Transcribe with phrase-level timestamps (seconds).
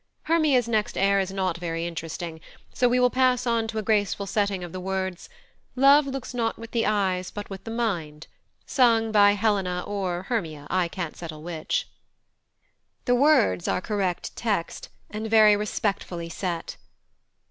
[0.23, 2.41] Hermia's next air is not very interesting,
[2.73, 5.29] so we will pass on to a graceful setting of the words,
[5.75, 8.25] "Love looks not with the eyes, but with the mind,"
[8.65, 11.87] sung by Helena or Hermia, I can't settle which;
[13.05, 16.77] the words are correct text, and very respectfully set.